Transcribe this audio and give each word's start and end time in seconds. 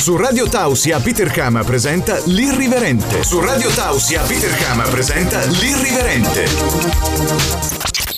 Su 0.00 0.16
Radio 0.16 0.48
Tausia 0.48 0.98
Peter 0.98 1.30
Kama 1.30 1.62
presenta 1.62 2.18
L'Irriverente. 2.24 3.22
Su 3.22 3.38
Radio 3.38 3.68
Tausia 3.68 4.22
Peter 4.22 4.50
Kama 4.56 4.84
presenta 4.84 5.44
L'Irriverente. 5.44 6.46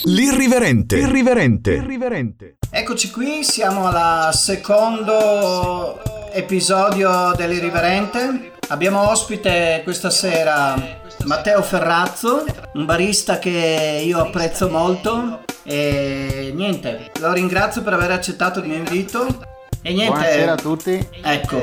L'Irriverente. 0.05 0.99
Irriverente. 0.99 1.73
Irriverente. 1.73 2.59
Eccoci 2.71 3.11
qui, 3.11 3.43
siamo 3.43 3.89
al 3.89 4.33
secondo 4.33 6.01
episodio 6.33 7.33
dell'Irriverente. 7.37 8.53
Abbiamo 8.69 9.11
ospite 9.11 9.81
questa 9.83 10.11
sera 10.11 11.01
Matteo 11.25 11.63
Ferrazzo, 11.63 12.45
un 12.75 12.85
barista 12.85 13.41
che 13.41 14.03
io 14.05 14.21
apprezzo 14.21 14.69
molto. 14.71 15.41
E 15.65 16.53
niente, 16.55 17.11
lo 17.19 17.33
ringrazio 17.33 17.83
per 17.83 17.95
aver 17.95 18.13
accettato 18.13 18.61
il 18.61 18.69
mio 18.69 18.77
invito. 18.77 19.51
E 19.85 19.93
niente. 19.93 20.13
Buonasera 20.13 20.53
a 20.53 20.57
tutti. 20.57 21.09
Ecco, 21.23 21.61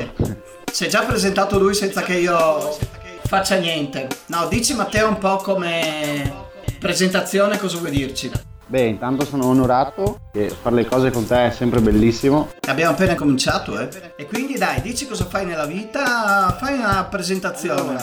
si 0.70 0.84
è 0.84 0.88
già 0.88 1.02
presentato 1.04 1.58
lui 1.58 1.74
senza 1.74 2.02
che 2.02 2.18
io 2.18 2.76
faccia 3.24 3.56
niente. 3.56 4.08
No, 4.26 4.46
dici 4.46 4.74
Matteo 4.74 5.08
un 5.08 5.16
po' 5.18 5.36
come 5.36 6.48
presentazione 6.78 7.58
cosa 7.58 7.78
vuoi 7.78 7.90
dirci? 7.90 8.30
Beh, 8.66 8.82
intanto 8.82 9.24
sono 9.24 9.46
onorato 9.46 10.18
che 10.32 10.50
fare 10.50 10.76
le 10.76 10.86
cose 10.86 11.10
con 11.10 11.26
te 11.26 11.46
è 11.46 11.50
sempre 11.50 11.80
bellissimo. 11.80 12.50
Abbiamo 12.68 12.92
appena 12.92 13.14
cominciato, 13.14 13.80
eh. 13.80 13.88
E 14.16 14.26
quindi 14.26 14.58
dai, 14.58 14.82
dici 14.82 15.06
cosa 15.06 15.24
fai 15.24 15.46
nella 15.46 15.64
vita, 15.64 16.54
fai 16.60 16.74
una 16.74 17.04
presentazione. 17.10 17.96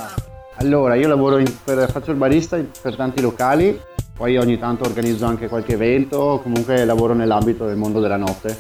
Allora, 0.55 0.95
io 0.95 1.07
lavoro 1.07 1.37
in- 1.37 1.55
per, 1.63 1.89
faccio 1.91 2.09
il 2.09 2.17
barista 2.17 2.59
per 2.81 2.95
tanti 2.95 3.21
locali, 3.21 3.79
poi 4.15 4.35
ogni 4.37 4.57
tanto 4.57 4.83
organizzo 4.83 5.25
anche 5.25 5.47
qualche 5.47 5.73
evento, 5.73 6.39
comunque 6.41 6.83
lavoro 6.85 7.13
nell'ambito 7.13 7.67
del 7.67 7.77
mondo 7.77 7.99
della 8.01 8.17
notte. 8.17 8.57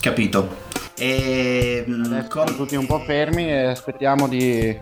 Capito. 0.00 0.63
E 0.96 1.84
mm, 1.88 2.04
Adesso 2.04 2.30
siamo 2.30 2.56
tutti 2.56 2.76
un 2.76 2.86
po' 2.86 3.00
fermi 3.00 3.48
e 3.48 3.64
aspettiamo 3.64 4.28
di 4.28 4.76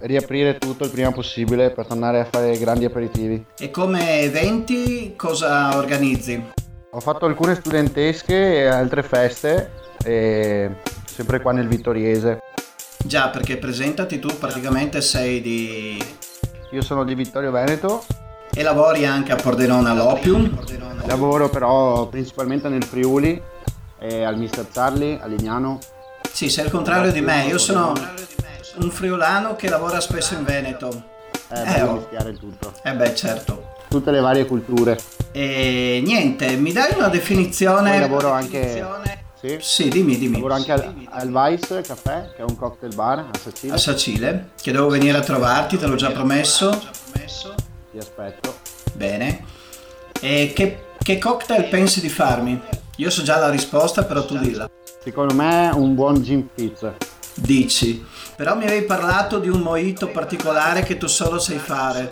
riaprire 0.00 0.58
tutto 0.58 0.84
il 0.84 0.90
prima 0.90 1.10
possibile 1.10 1.70
per 1.70 1.86
tornare 1.86 2.20
a 2.20 2.24
fare 2.24 2.56
grandi 2.58 2.84
aperitivi. 2.84 3.44
e 3.58 3.70
come 3.70 4.20
eventi 4.20 5.14
cosa 5.16 5.76
organizzi? 5.76 6.52
Ho 6.90 7.00
fatto 7.00 7.26
alcune 7.26 7.54
studentesche 7.54 8.56
e 8.56 8.66
altre 8.66 9.02
feste, 9.02 9.70
e 10.04 10.70
sempre 11.04 11.40
qua 11.40 11.52
nel 11.52 11.68
Vittoriese. 11.68 12.38
Già, 13.04 13.28
perché 13.28 13.56
presentati 13.56 14.18
tu 14.18 14.28
praticamente 14.38 15.00
sei 15.00 15.40
di... 15.40 16.02
Io 16.70 16.82
sono 16.82 17.04
di 17.04 17.14
Vittorio 17.14 17.50
Veneto, 17.50 18.04
e 18.54 18.62
lavori 18.62 19.04
anche 19.04 19.32
a 19.32 19.36
Pordenone 19.36 19.90
all'Opium. 19.90 20.58
lavoro 21.06 21.50
però 21.50 22.06
principalmente 22.06 22.68
nel 22.70 22.84
Friuli, 22.84 23.40
e 23.98 24.24
al 24.24 24.36
Mister 24.36 24.66
Charlie, 24.70 25.18
a 25.20 25.26
Lignano. 25.26 25.78
Sì, 26.32 26.50
sei 26.50 26.66
il 26.66 26.70
contrario 26.70 27.12
di 27.12 27.20
me, 27.20 27.46
io 27.46 27.58
sono 27.58 27.92
un 28.76 28.90
friulano 28.90 29.56
che 29.56 29.68
lavora 29.68 30.00
spesso 30.00 30.34
in 30.34 30.44
Veneto. 30.44 31.14
Eh, 31.48 31.60
Eh, 31.60 31.72
per 31.74 31.88
oh. 31.88 31.92
mischiare 31.94 32.36
tutto. 32.36 32.72
Eh 32.82 32.92
beh, 32.92 33.14
certo. 33.14 33.74
Tutte 33.88 34.10
le 34.10 34.20
varie 34.20 34.46
culture. 34.46 34.98
E 35.30 36.02
niente, 36.04 36.56
mi 36.56 36.72
dai 36.72 36.92
una 36.96 37.08
definizione? 37.08 37.90
Poi 37.90 38.00
lavoro 38.00 38.30
anche, 38.32 38.84
sì, 39.40 39.56
Sì, 39.60 39.88
dimmi, 39.88 40.18
dimmi. 40.18 40.34
lavoro 40.34 40.54
anche 40.54 40.72
al, 40.72 40.94
al 41.10 41.28
Vice 41.30 41.82
Caffè, 41.82 42.32
che 42.34 42.42
è 42.42 42.44
un 42.46 42.56
cocktail 42.56 42.94
bar 42.94 43.18
a 43.18 43.38
Sacile. 43.40 43.74
A 43.74 43.76
Sacile, 43.78 44.48
che 44.60 44.72
devo 44.72 44.88
venire 44.88 45.16
a 45.16 45.20
trovarti, 45.20 45.78
te 45.78 45.86
l'ho 45.86 45.94
già 45.94 46.10
promesso. 46.10 46.70
Ti 47.92 47.98
aspetto. 47.98 48.56
Bene. 48.94 49.44
E 50.20 50.52
che, 50.54 50.86
che 50.98 51.18
cocktail 51.18 51.68
pensi 51.68 52.00
di 52.00 52.08
farmi? 52.08 52.60
Io 52.98 53.10
so 53.10 53.22
già 53.22 53.38
la 53.38 53.50
risposta, 53.50 54.04
però 54.04 54.24
tu 54.24 54.38
dilla. 54.38 54.70
Secondo 55.02 55.34
me 55.34 55.70
un 55.74 55.94
buon 55.94 56.22
gin 56.22 56.48
pizza. 56.54 56.94
Dici. 57.34 58.02
Però 58.34 58.56
mi 58.56 58.64
avevi 58.64 58.86
parlato 58.86 59.38
di 59.38 59.50
un 59.50 59.60
mojito 59.60 60.08
particolare 60.08 60.82
che 60.82 60.96
tu 60.96 61.06
solo 61.06 61.38
sai 61.38 61.58
fare. 61.58 62.08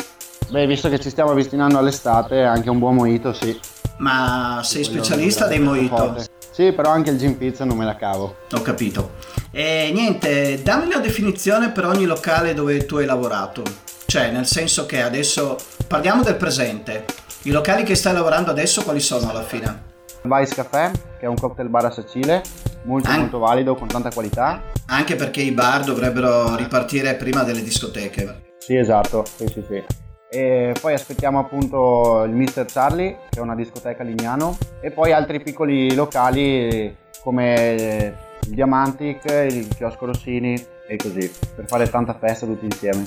Beh, 0.51 0.67
visto 0.67 0.91
che 0.91 1.01
ci 1.01 1.09
stiamo 1.09 1.31
avvicinando 1.31 1.79
all'estate, 1.79 2.43
anche 2.43 2.69
un 2.69 2.79
buon 2.79 2.97
mojito 2.97 3.33
sì. 3.33 3.59
Ma 3.97 4.61
sei 4.63 4.85
specialista 4.85 5.47
dei 5.47 5.59
mojito? 5.59 6.17
Sì, 6.51 6.73
però 6.73 6.91
anche 6.91 7.11
il 7.11 7.19
gin 7.19 7.39
pizza 7.39 7.65
non 7.65 7.79
me 7.79 7.87
la 7.87 7.97
cavo. 7.97 8.37
Ho 8.53 8.61
capito. 8.61 9.13
E 9.51 9.91
niente, 9.91 10.63
dammi 10.63 10.85
una 10.85 10.99
definizione 10.99 11.71
per 11.71 11.87
ogni 11.87 12.05
locale 12.05 12.53
dove 12.53 12.85
tu 12.85 12.97
hai 12.97 13.07
lavorato. 13.07 13.63
Cioè, 14.05 14.31
nel 14.31 14.47
senso 14.47 14.85
che 14.85 15.01
adesso 15.01 15.57
parliamo 15.89 16.23
del 16.23 16.37
presente. 16.37 17.07
I 17.45 17.51
locali 17.51 17.85
che 17.85 17.95
stai 17.95 18.13
lavorando 18.13 18.51
adesso 18.51 18.83
quali 18.83 19.01
sono 19.01 19.31
alla 19.31 19.43
fine? 19.43 19.93
Vice 20.27 20.55
Caffè, 20.55 20.91
che 21.19 21.27
è 21.27 21.29
un 21.29 21.37
cocktail 21.37 21.69
bar 21.69 21.85
a 21.85 21.91
Sacile, 21.91 22.43
molto 22.85 23.11
An- 23.11 23.21
molto 23.21 23.39
valido, 23.39 23.75
con 23.75 23.89
tanta 23.89 24.11
qualità. 24.11 24.63
Anche 24.87 25.17
perché 25.17 25.43
i 25.43 25.51
bar 25.51 25.85
dovrebbero 25.85 26.57
ripartire 26.57 27.15
prima 27.15 27.43
delle 27.43 27.63
discoteche. 27.63 28.55
Sì, 28.59 28.77
esatto, 28.77 29.25
sì, 29.27 29.47
sì, 29.49 29.63
sì. 29.69 29.85
E 30.31 30.75
poi 30.81 30.95
aspettiamo 30.95 31.39
appunto 31.39 32.23
il 32.25 32.33
Mister 32.33 32.65
Charlie, 32.65 33.19
che 33.29 33.39
è 33.39 33.43
una 33.43 33.55
discoteca 33.55 34.03
a 34.03 34.07
Lignano, 34.07 34.57
e 34.81 34.91
poi 34.91 35.13
altri 35.13 35.43
piccoli 35.43 35.95
locali 35.95 36.97
come 37.23 38.15
il 38.41 38.55
Diamantic, 38.55 39.25
il 39.51 39.69
Chiosco 39.69 40.07
Rossini 40.07 40.55
e 40.89 40.97
così, 40.97 41.31
per 41.55 41.67
fare 41.67 41.89
tanta 41.89 42.15
festa 42.19 42.47
tutti 42.47 42.65
insieme. 42.65 43.07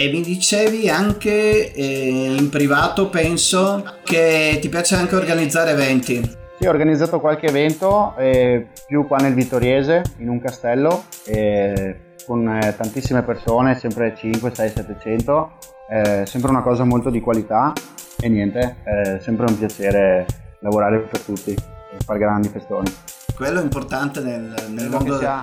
E 0.00 0.12
mi 0.12 0.20
dicevi 0.20 0.88
anche 0.88 1.72
eh, 1.72 2.36
in 2.38 2.48
privato, 2.50 3.08
penso, 3.08 3.82
che 4.04 4.58
ti 4.60 4.68
piace 4.68 4.94
anche 4.94 5.16
organizzare 5.16 5.72
eventi. 5.72 6.22
Sì, 6.56 6.68
ho 6.68 6.70
organizzato 6.70 7.18
qualche 7.18 7.46
evento, 7.46 8.14
eh, 8.16 8.68
più 8.86 9.08
qua 9.08 9.16
nel 9.16 9.34
Vittoriese, 9.34 10.04
in 10.18 10.28
un 10.28 10.40
castello, 10.40 11.02
eh, 11.24 12.14
con 12.24 12.48
eh, 12.48 12.76
tantissime 12.76 13.24
persone, 13.24 13.74
sempre 13.74 14.14
5, 14.16 14.54
6, 14.54 14.70
700, 14.70 15.50
eh, 15.90 16.22
sempre 16.26 16.50
una 16.50 16.62
cosa 16.62 16.84
molto 16.84 17.10
di 17.10 17.20
qualità 17.20 17.72
e 18.20 18.28
niente, 18.28 18.76
è 18.84 19.18
sempre 19.20 19.46
un 19.48 19.58
piacere 19.58 20.26
lavorare 20.60 21.00
per 21.00 21.22
tutti 21.22 21.50
e 21.50 21.96
fare 22.04 22.20
grandi 22.20 22.46
festoni. 22.46 22.88
Quello 23.34 23.58
è 23.58 23.64
importante 23.64 24.20
nel, 24.20 24.54
nel 24.68 24.90
mondo 24.90 25.14
che 25.14 25.18
sia, 25.18 25.40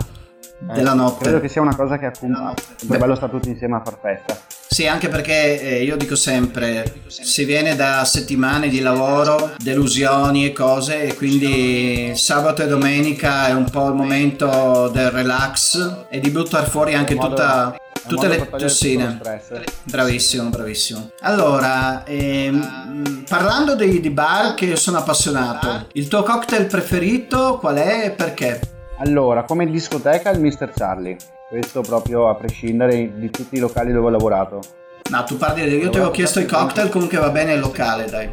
della 0.60 0.94
eh, 0.94 0.96
notte. 0.96 1.24
Credo 1.24 1.40
che 1.40 1.48
sia 1.48 1.62
una 1.62 1.76
cosa 1.76 1.98
che 1.98 2.08
è 2.08 2.12
bello 2.86 3.16
stare 3.16 3.32
tutti 3.32 3.50
insieme 3.50 3.76
a 3.76 3.82
far 3.84 3.98
festa. 4.02 4.38
Sì, 4.68 4.88
anche 4.88 5.08
perché 5.08 5.62
eh, 5.62 5.84
io 5.84 5.96
dico 5.96 6.16
sempre, 6.16 7.02
si 7.08 7.46
viene 7.46 7.76
da 7.76 8.04
settimane 8.04 8.68
di 8.68 8.82
lavoro, 8.82 9.54
delusioni 9.58 10.46
e 10.46 10.52
cose, 10.52 11.04
e 11.04 11.16
quindi 11.16 12.12
sabato 12.16 12.64
e 12.64 12.68
domenica 12.68 13.48
è 13.48 13.54
un 13.54 13.70
po' 13.70 13.88
il 13.88 13.94
momento 13.94 14.90
del 14.92 15.12
relax 15.12 16.08
e 16.10 16.20
di 16.20 16.30
buttare 16.30 16.66
fuori 16.66 16.94
anche 16.94 17.16
tutta, 17.16 17.74
tutte 18.06 18.28
le 18.28 18.50
tossine. 18.50 19.20
Bravissimo, 19.84 20.50
bravissimo. 20.50 21.12
Allora, 21.22 22.04
ehm, 22.04 23.24
parlando 23.30 23.76
di, 23.76 24.02
di 24.02 24.10
bar 24.10 24.56
che 24.56 24.66
io 24.66 24.76
sono 24.76 24.98
appassionato, 24.98 25.88
il 25.94 26.10
tuo 26.10 26.24
cocktail 26.24 26.66
preferito 26.66 27.60
qual 27.60 27.78
è 27.78 28.08
e 28.08 28.12
perché? 28.12 28.60
Allora, 28.98 29.44
come 29.44 29.66
discoteca 29.70 30.30
il 30.30 30.40
Mr. 30.40 30.72
Charlie, 30.74 31.18
questo 31.50 31.82
proprio 31.82 32.30
a 32.30 32.36
prescindere 32.36 33.12
di 33.18 33.30
tutti 33.30 33.56
i 33.56 33.60
locali 33.60 33.92
dove 33.92 34.08
ho 34.08 34.10
lavorato. 34.10 34.62
No, 35.10 35.24
tu 35.24 35.38
parli, 35.38 35.62
io 35.62 35.90
ti 35.90 35.98
avevo 35.98 36.12
chiesto 36.12 36.40
i 36.40 36.46
cocktail, 36.46 36.90
comunque 36.90 37.18
va 37.20 37.30
bene 37.30 37.54
il 37.54 37.60
locale, 37.60 38.06
dai. 38.06 38.28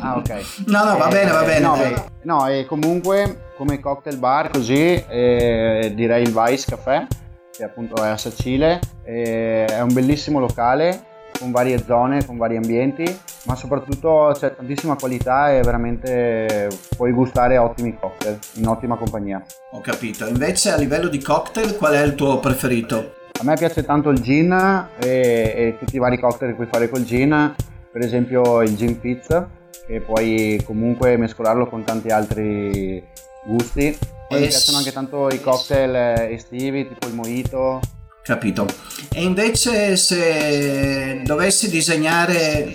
Ah, 0.00 0.16
ok. 0.16 0.64
No, 0.66 0.84
no, 0.84 0.96
va 0.96 1.06
Eh, 1.08 1.10
bene, 1.12 1.30
va 1.30 1.42
bene. 1.44 1.60
No, 1.60 1.76
dai. 1.76 1.92
beh, 1.92 2.02
no, 2.22 2.48
e 2.48 2.64
comunque 2.64 3.50
come 3.56 3.78
cocktail 3.78 4.18
bar 4.18 4.50
così 4.50 5.04
eh, 5.08 5.92
direi 5.94 6.22
il 6.22 6.32
Vice 6.32 6.66
Caffè, 6.70 7.06
che 7.52 7.62
appunto 7.62 8.02
è 8.02 8.08
a 8.08 8.16
Sacile, 8.16 8.80
eh, 9.04 9.66
è 9.66 9.80
un 9.80 9.92
bellissimo 9.92 10.40
locale 10.40 11.12
con 11.38 11.50
varie 11.50 11.82
zone, 11.84 12.24
con 12.24 12.36
vari 12.36 12.56
ambienti, 12.56 13.04
ma 13.44 13.54
soprattutto 13.54 14.32
c'è 14.34 14.54
tantissima 14.54 14.96
qualità 14.96 15.52
e 15.52 15.60
veramente 15.62 16.68
puoi 16.96 17.12
gustare 17.12 17.58
ottimi 17.58 17.96
cocktail 17.98 18.38
in 18.54 18.66
ottima 18.66 18.96
compagnia. 18.96 19.42
Ho 19.72 19.80
capito. 19.80 20.26
Invece 20.26 20.70
a 20.70 20.76
livello 20.76 21.08
di 21.08 21.20
cocktail 21.20 21.76
qual 21.76 21.94
è 21.94 22.02
il 22.02 22.14
tuo 22.14 22.38
preferito? 22.38 23.14
A 23.40 23.44
me 23.44 23.54
piace 23.54 23.84
tanto 23.84 24.10
il 24.10 24.20
gin 24.20 24.52
e, 24.98 25.08
e 25.08 25.76
tutti 25.78 25.96
i 25.96 25.98
vari 25.98 26.18
cocktail 26.18 26.50
che 26.52 26.56
puoi 26.56 26.68
fare 26.70 26.88
col 26.88 27.04
gin, 27.04 27.54
per 27.90 28.02
esempio 28.02 28.62
il 28.62 28.76
gin 28.76 29.00
pizza, 29.00 29.48
che 29.86 30.00
puoi 30.00 30.62
comunque 30.64 31.16
mescolarlo 31.16 31.66
con 31.66 31.84
tanti 31.84 32.08
altri 32.08 33.02
gusti. 33.44 33.98
Poi 34.28 34.38
mi 34.38 34.46
Es- 34.46 34.54
piacciono 34.54 34.78
anche 34.78 34.92
tanto 34.92 35.28
i 35.28 35.40
cocktail 35.40 35.94
eh, 35.94 36.32
estivi, 36.32 36.88
tipo 36.88 37.06
il 37.08 37.14
mojito. 37.14 37.80
Capito. 38.24 38.66
E 39.12 39.22
invece 39.22 39.98
se 39.98 41.20
dovessi 41.26 41.68
disegnare 41.68 42.72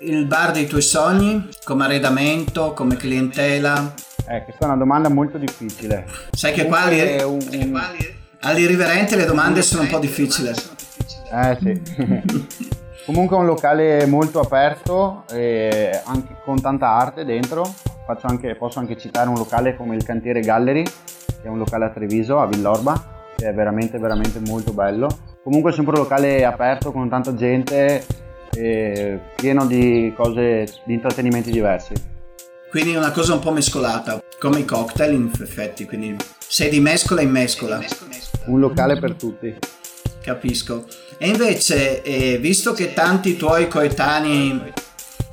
il 0.00 0.26
bar 0.26 0.50
dei 0.50 0.66
tuoi 0.66 0.82
sogni 0.82 1.48
come 1.62 1.84
arredamento, 1.84 2.72
come 2.72 2.96
clientela, 2.96 3.94
Eh, 4.26 4.42
questa 4.42 4.64
è 4.64 4.64
una 4.64 4.76
domanda 4.76 5.08
molto 5.08 5.38
difficile. 5.38 6.06
sai 6.32 6.52
che 6.52 6.66
qua 6.66 6.88
è 6.88 7.22
un- 7.22 7.80
all'irriverenti 8.40 9.14
le 9.14 9.26
domande 9.26 9.62
sono 9.62 9.82
un 9.82 9.88
po' 9.88 10.00
difficili. 10.00 10.48
Eh 10.48 11.58
sì. 11.62 11.82
Comunque 13.06 13.36
è 13.36 13.40
un 13.40 13.46
locale 13.46 14.06
molto 14.06 14.40
aperto, 14.40 15.24
anche 15.28 16.36
con 16.44 16.60
tanta 16.60 16.88
arte 16.88 17.24
dentro. 17.24 17.62
Faccio 18.06 18.26
anche- 18.26 18.56
posso 18.56 18.80
anche 18.80 18.98
citare 18.98 19.28
un 19.28 19.36
locale 19.36 19.76
come 19.76 19.94
il 19.94 20.02
Cantiere 20.04 20.40
Gallery, 20.40 20.82
che 20.82 21.42
è 21.44 21.48
un 21.48 21.58
locale 21.58 21.84
a 21.84 21.90
Treviso, 21.90 22.40
a 22.40 22.46
Villorba, 22.46 23.23
che 23.36 23.48
è 23.48 23.54
veramente 23.54 23.98
veramente 23.98 24.40
molto 24.40 24.72
bello. 24.72 25.08
Comunque 25.42 25.70
è 25.70 25.74
sempre 25.74 25.96
un 25.96 26.02
locale 26.02 26.44
aperto 26.44 26.92
con 26.92 27.08
tanta 27.08 27.34
gente 27.34 28.04
e 28.54 29.20
pieno 29.34 29.66
di 29.66 30.12
cose, 30.16 30.66
di 30.84 30.94
intrattenimenti 30.94 31.50
diversi. 31.50 31.92
Quindi 32.70 32.96
una 32.96 33.12
cosa 33.12 33.34
un 33.34 33.40
po' 33.40 33.52
mescolata, 33.52 34.20
come 34.38 34.60
i 34.60 34.64
cocktail 34.64 35.12
in 35.12 35.30
effetti, 35.40 35.84
quindi 35.84 36.16
sei 36.38 36.70
di 36.70 36.80
mescola 36.80 37.20
in 37.20 37.30
mescola. 37.30 37.80
Un 38.46 38.58
locale 38.58 38.98
per 38.98 39.14
tutti. 39.14 39.54
Capisco. 40.20 40.86
E 41.18 41.28
invece, 41.28 42.02
eh, 42.02 42.38
visto 42.38 42.72
che 42.72 42.92
tanti 42.92 43.36
tuoi 43.36 43.68
coetanei 43.68 44.72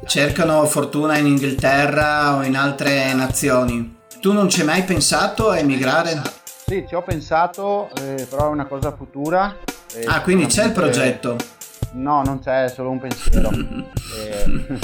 cercano 0.06 0.65
fortuna 0.65 1.18
in 1.18 1.25
Inghilterra 1.25 2.36
o 2.36 2.44
in 2.44 2.56
altre 2.56 3.13
nazioni, 3.13 3.98
tu 4.19 4.33
non 4.33 4.50
ci 4.50 4.59
hai 4.59 4.65
mai 4.68 4.83
pensato 4.83 5.50
a 5.50 5.57
emigrare? 5.57 6.21
Sì, 6.71 6.85
ci 6.88 6.95
ho 6.95 7.01
pensato, 7.01 7.89
eh, 7.97 8.25
però 8.29 8.45
è 8.45 8.50
una 8.50 8.65
cosa 8.65 8.95
futura. 8.95 9.57
Eh, 9.94 10.06
ah, 10.07 10.21
quindi 10.21 10.45
c'è 10.45 10.68
il 10.68 10.71
progetto? 10.71 11.35
No, 11.95 12.21
non 12.23 12.39
c'è, 12.39 12.63
è 12.63 12.69
solo 12.69 12.91
un 12.91 12.97
pensiero. 12.97 13.50
eh, 13.51 14.79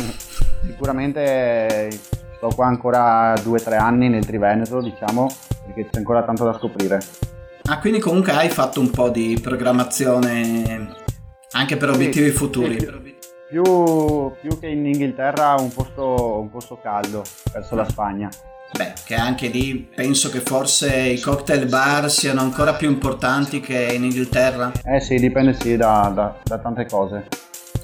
sicuramente 0.65 1.89
sto 2.35 2.49
qua 2.53 2.65
ancora 2.65 3.33
due 3.41 3.61
o 3.61 3.63
tre 3.63 3.77
anni 3.77 4.09
nel 4.09 4.25
Triveneto, 4.25 4.81
diciamo, 4.81 5.33
perché 5.65 5.87
c'è 5.89 5.97
ancora 5.99 6.23
tanto 6.23 6.43
da 6.43 6.57
scoprire. 6.57 6.99
Ah, 7.69 7.79
quindi 7.79 7.99
comunque 7.99 8.33
hai 8.33 8.49
fatto 8.49 8.81
un 8.81 8.89
po' 8.89 9.07
di 9.07 9.39
programmazione 9.41 10.93
anche 11.51 11.77
per 11.77 11.91
obiettivi 11.91 12.31
sì, 12.31 12.35
futuri. 12.35 12.79
Sì, 12.81 13.15
più, 13.47 13.63
più, 14.41 14.59
che 14.59 14.67
in 14.67 14.85
Inghilterra 14.85 15.55
un 15.57 15.71
posto, 15.71 16.37
un 16.37 16.49
posto 16.49 16.77
caldo 16.81 17.23
verso 17.53 17.75
la 17.75 17.87
Spagna. 17.87 18.29
Beh, 18.75 18.93
che 19.05 19.15
anche 19.15 19.47
lì 19.47 19.75
penso 19.75 20.29
che 20.29 20.41
forse 20.41 20.93
i 20.95 21.19
cocktail 21.19 21.67
bar 21.67 22.11
siano 22.11 22.41
ancora 22.41 22.73
più 22.73 22.89
importanti 22.89 23.59
che 23.59 23.93
in 23.93 24.03
Inghilterra. 24.03 24.71
Eh 24.83 24.99
sì, 24.99 25.15
dipende 25.15 25.53
sì 25.53 25.77
da, 25.77 26.11
da, 26.13 26.35
da 26.43 26.59
tante 26.59 26.85
cose. 26.85 27.27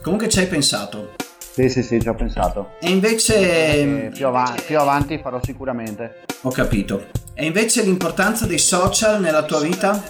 Comunque 0.01 0.27
ci 0.27 0.39
hai 0.39 0.47
pensato. 0.47 1.13
Sì, 1.37 1.69
sì, 1.69 1.83
sì, 1.83 2.01
ci 2.01 2.09
ho 2.09 2.15
pensato. 2.15 2.71
E 2.79 2.89
invece... 2.89 4.07
Eh, 4.07 4.09
più, 4.13 4.27
avanti, 4.27 4.63
più 4.63 4.79
avanti 4.79 5.17
farò 5.19 5.39
sicuramente. 5.41 6.23
Ho 6.41 6.51
capito. 6.51 7.05
E 7.33 7.45
invece 7.45 7.83
l'importanza 7.83 8.45
dei 8.45 8.57
social 8.57 9.21
nella 9.21 9.43
tua 9.43 9.61
vita? 9.61 10.01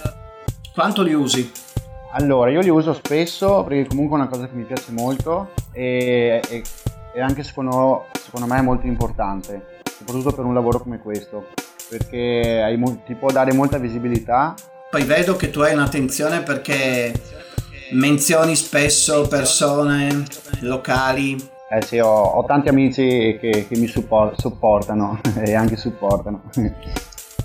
Quanto 0.74 1.04
li 1.04 1.14
usi? 1.14 1.52
Allora, 2.14 2.50
io 2.50 2.62
li 2.62 2.70
uso 2.70 2.94
spesso 2.94 3.64
perché 3.64 3.88
comunque 3.88 4.18
è 4.18 4.22
una 4.22 4.30
cosa 4.30 4.48
che 4.48 4.56
mi 4.56 4.64
piace 4.64 4.92
molto 4.92 5.52
e, 5.72 6.42
e, 6.48 6.64
e 7.14 7.22
anche 7.22 7.44
secondo, 7.44 8.06
secondo 8.24 8.48
me 8.48 8.58
è 8.58 8.62
molto 8.62 8.86
importante 8.88 9.73
soprattutto 10.03 10.35
per 10.35 10.45
un 10.45 10.53
lavoro 10.53 10.79
come 10.79 11.00
questo, 11.00 11.47
perché 11.89 12.61
hai, 12.61 12.81
ti 13.05 13.15
può 13.15 13.31
dare 13.31 13.53
molta 13.53 13.77
visibilità. 13.77 14.53
Poi 14.89 15.03
vedo 15.03 15.35
che 15.35 15.50
tu 15.50 15.61
hai 15.61 15.73
un'attenzione 15.73 16.41
perché 16.41 17.13
menzioni 17.91 18.55
spesso 18.55 19.27
persone 19.27 20.25
locali. 20.59 21.51
Eh 21.69 21.81
sì, 21.81 21.97
ho, 21.97 22.09
ho 22.09 22.45
tanti 22.45 22.69
amici 22.69 23.38
che, 23.39 23.65
che 23.67 23.77
mi 23.77 23.88
support, 23.88 24.39
supportano 24.39 25.19
e 25.44 25.55
anche 25.55 25.77
supportano. 25.77 26.44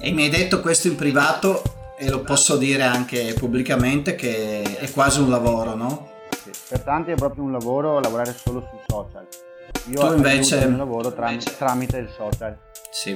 E 0.00 0.12
mi 0.12 0.25
hai 0.25 0.28
detto 0.28 0.60
questo 0.60 0.88
in 0.88 0.96
privato 0.96 1.62
e 1.96 2.08
lo 2.10 2.20
posso 2.20 2.56
dire 2.56 2.82
anche 2.82 3.34
pubblicamente 3.38 4.14
che 4.14 4.62
è 4.62 4.90
quasi 4.90 5.20
un 5.20 5.31
lavoro, 5.31 5.75
no? 5.75 6.08
Sì, 6.43 6.50
per 6.69 6.81
tanti 6.81 7.12
è 7.12 7.14
proprio 7.14 7.44
un 7.44 7.52
lavoro 7.52 8.00
lavorare 8.00 8.34
solo 8.37 8.60
sui 8.69 8.78
social 8.87 9.26
io 9.90 10.00
tu 10.00 10.14
invece 10.14 10.56
il 10.56 10.76
lavoro 10.76 11.12
tramite, 11.12 11.56
tramite 11.56 11.99
il 11.99 12.08
social. 12.17 12.56
Sì. 12.90 13.14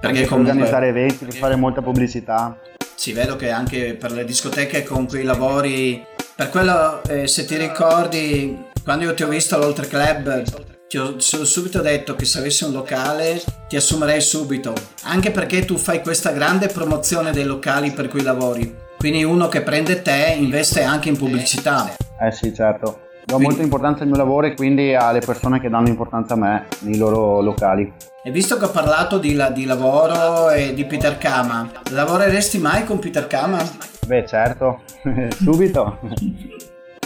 Perché 0.00 0.20
per 0.20 0.28
comunque... 0.28 0.52
organizzare 0.52 0.88
eventi, 0.88 1.24
per 1.24 1.34
fare 1.34 1.56
molta 1.56 1.82
pubblicità. 1.82 2.58
Sì, 2.94 3.12
vedo 3.12 3.36
che 3.36 3.50
anche 3.50 3.94
per 3.94 4.12
le 4.12 4.24
discoteche 4.24 4.82
con 4.82 5.06
cui 5.06 5.22
lavori, 5.22 6.04
per 6.34 6.50
quello 6.50 7.02
eh, 7.04 7.26
se 7.26 7.44
ti 7.44 7.56
ricordi, 7.56 8.66
quando 8.82 9.04
io 9.04 9.14
ti 9.14 9.22
ho 9.22 9.28
visto 9.28 9.54
all'Oltre 9.54 9.86
Club, 9.86 10.42
ti 10.88 10.96
ho 10.96 11.18
subito 11.18 11.80
detto 11.82 12.14
che 12.14 12.24
se 12.24 12.38
avessi 12.38 12.64
un 12.64 12.72
locale 12.72 13.42
ti 13.68 13.76
assumerei 13.76 14.20
subito, 14.20 14.72
anche 15.02 15.30
perché 15.30 15.64
tu 15.64 15.76
fai 15.76 16.00
questa 16.00 16.30
grande 16.30 16.68
promozione 16.68 17.30
dei 17.30 17.44
locali 17.44 17.90
per 17.92 18.08
cui 18.08 18.22
lavori. 18.22 18.74
Quindi 18.96 19.22
uno 19.22 19.48
che 19.48 19.62
prende 19.62 20.02
te 20.02 20.34
investe 20.36 20.82
anche 20.82 21.08
in 21.08 21.16
pubblicità. 21.16 21.94
Eh 22.20 22.32
sì, 22.32 22.52
certo. 22.52 23.07
Do 23.28 23.34
quindi... 23.34 23.44
molta 23.44 23.62
importanza 23.62 24.02
al 24.04 24.08
mio 24.08 24.16
lavoro 24.16 24.46
e 24.46 24.54
quindi 24.54 24.94
alle 24.94 25.18
persone 25.20 25.60
che 25.60 25.68
danno 25.68 25.88
importanza 25.88 26.32
a 26.32 26.38
me 26.38 26.66
nei 26.78 26.96
loro 26.96 27.42
locali. 27.42 27.92
E 28.24 28.30
visto 28.30 28.56
che 28.56 28.64
ho 28.64 28.70
parlato 28.70 29.18
di, 29.18 29.34
la, 29.34 29.50
di 29.50 29.66
lavoro 29.66 30.48
e 30.48 30.72
di 30.72 30.86
Peter 30.86 31.18
Kama, 31.18 31.70
lavoreresti 31.90 32.56
mai 32.56 32.84
con 32.84 32.98
Peter 32.98 33.26
Kama? 33.26 33.58
Beh 34.06 34.26
certo, 34.26 34.80
subito. 35.42 35.98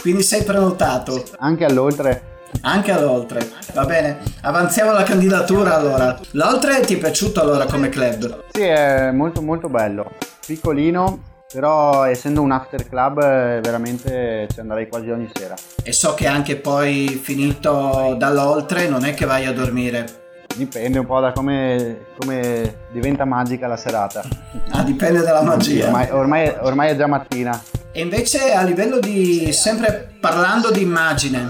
Quindi 0.01 0.23
sei 0.23 0.43
prenotato? 0.43 1.21
Anche 1.39 1.65
all'oltre. 1.65 2.31
Anche 2.61 2.93
all'oltre, 2.93 3.45
va 3.73 3.83
bene. 3.83 4.19
Avanziamo 4.43 4.93
la 4.93 5.03
candidatura 5.03 5.75
allora. 5.75 6.17
L'oltre 6.31 6.79
ti 6.85 6.95
è 6.95 6.99
piaciuto 6.99 7.41
allora 7.41 7.65
come 7.65 7.89
club? 7.89 8.43
Sì, 8.49 8.61
è 8.61 9.11
molto 9.11 9.41
molto 9.41 9.67
bello. 9.67 10.11
Piccolino, 10.45 11.32
però 11.53 12.05
essendo 12.05 12.41
un 12.41 12.51
after 12.51 12.89
club 12.89 13.19
veramente 13.61 14.47
ci 14.51 14.59
andrei 14.59 14.87
quasi 14.87 15.11
ogni 15.11 15.29
sera. 15.31 15.53
E 15.83 15.93
so 15.93 16.15
che 16.15 16.25
anche 16.25 16.55
poi 16.55 17.19
finito 17.21 18.15
dall'oltre 18.17 18.87
non 18.87 19.05
è 19.05 19.13
che 19.13 19.25
vai 19.25 19.45
a 19.45 19.53
dormire. 19.53 20.21
Dipende 20.55 20.99
un 20.99 21.05
po' 21.05 21.19
da 21.19 21.31
come, 21.31 22.05
come 22.17 22.85
diventa 22.91 23.25
magica 23.25 23.67
la 23.67 23.77
serata. 23.77 24.23
Ah, 24.71 24.83
dipende 24.83 25.21
dalla 25.21 25.43
magia. 25.43 25.85
Ormai, 25.85 26.09
ormai, 26.09 26.55
ormai, 26.59 26.89
è 26.89 26.95
già 26.95 27.07
mattina. 27.07 27.59
E 27.91 28.01
invece 28.01 28.53
a 28.53 28.63
livello 28.63 28.99
di, 28.99 29.51
sempre 29.51 30.15
parlando 30.19 30.71
di 30.71 30.81
immagine, 30.81 31.47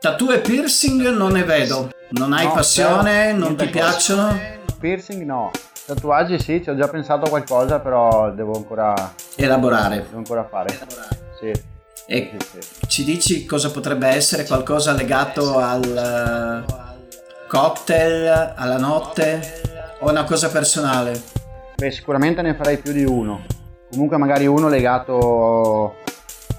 tattoo 0.00 0.32
e 0.32 0.40
piercing 0.40 1.08
non 1.10 1.32
ne 1.32 1.44
vedo. 1.44 1.90
Non 2.10 2.32
hai 2.32 2.46
no, 2.46 2.52
passione, 2.52 3.32
non 3.32 3.56
ti 3.56 3.68
piacciono? 3.68 4.38
Piercing 4.78 5.22
no, 5.22 5.50
Tatuaggi 5.84 6.38
sì, 6.38 6.62
ci 6.62 6.70
ho 6.70 6.76
già 6.76 6.86
pensato 6.86 7.26
a 7.26 7.28
qualcosa, 7.28 7.80
però 7.80 8.30
devo 8.30 8.54
ancora 8.54 8.94
elaborare. 9.36 9.96
Devo 10.02 10.18
ancora 10.18 10.44
fare. 10.44 10.74
Elaborare. 10.74 11.18
Sì. 11.38 11.70
E 12.06 12.30
sì, 12.38 12.60
sì. 12.60 12.86
ci 12.88 13.04
dici 13.04 13.46
cosa 13.46 13.70
potrebbe 13.70 14.06
essere 14.08 14.44
qualcosa 14.44 14.92
legato 14.92 15.58
al 15.58 16.64
cocktail, 17.48 18.54
alla 18.56 18.78
notte 18.78 19.62
o 20.00 20.10
una 20.10 20.24
cosa 20.24 20.50
personale? 20.50 21.20
Beh, 21.76 21.90
sicuramente 21.90 22.42
ne 22.42 22.54
farei 22.54 22.78
più 22.78 22.92
di 22.92 23.04
uno. 23.04 23.44
Comunque 23.90 24.16
magari 24.16 24.46
uno 24.46 24.68
legato 24.68 25.96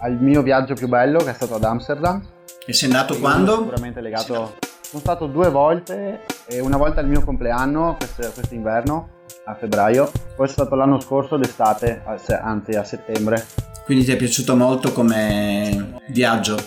al 0.02 0.18
mio 0.20 0.42
viaggio 0.42 0.74
più 0.74 0.88
bello 0.88 1.20
che 1.20 1.32
è 1.32 1.34
stato 1.34 1.56
ad 1.56 1.64
Amsterdam. 1.64 2.26
E 2.66 2.74
sei 2.74 2.90
andato 2.90 3.18
quando? 3.18 3.58
Sicuramente 3.58 4.02
legato 4.02 4.56
sono 4.94 5.02
stato 5.02 5.26
due 5.26 5.50
volte, 5.50 6.22
una 6.62 6.78
volta 6.78 7.00
al 7.00 7.08
mio 7.08 7.24
compleanno, 7.24 7.98
questo, 7.98 8.54
inverno, 8.54 9.10
a 9.46 9.56
febbraio, 9.56 10.12
poi 10.36 10.46
è 10.46 10.50
stato 10.50 10.76
l'anno 10.76 11.00
scorso 11.00 11.36
d'estate, 11.36 12.04
anzi 12.40 12.74
a 12.74 12.84
settembre. 12.84 13.44
Quindi 13.86 14.06
ti 14.06 14.12
è 14.12 14.16
piaciuto 14.16 14.56
molto 14.56 14.92
come 14.92 16.00
viaggio? 16.10 16.58